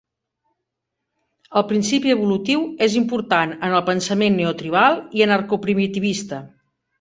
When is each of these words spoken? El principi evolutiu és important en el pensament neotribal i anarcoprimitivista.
El 1.59 1.65
principi 1.71 2.13
evolutiu 2.13 2.63
és 2.85 2.95
important 3.01 3.53
en 3.69 3.77
el 3.81 3.85
pensament 3.91 4.41
neotribal 4.41 4.99
i 5.21 5.27
anarcoprimitivista. 5.29 6.43